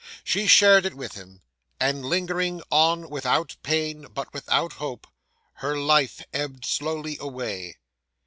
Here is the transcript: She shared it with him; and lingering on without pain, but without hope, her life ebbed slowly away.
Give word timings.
She 0.23 0.47
shared 0.47 0.87
it 0.87 0.95
with 0.95 1.13
him; 1.13 1.43
and 1.79 2.03
lingering 2.03 2.63
on 2.71 3.07
without 3.07 3.55
pain, 3.61 4.07
but 4.11 4.33
without 4.33 4.73
hope, 4.81 5.05
her 5.57 5.77
life 5.77 6.23
ebbed 6.33 6.65
slowly 6.65 7.19
away. 7.19 7.77